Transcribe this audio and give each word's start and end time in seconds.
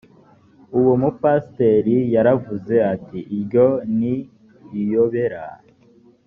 uwo 0.79 0.93
mupasiteri 1.01 1.97
yaravuze 2.15 2.75
ati 2.93 3.19
iryo 3.35 3.67
ni 3.97 4.15
iyobera 4.79 5.43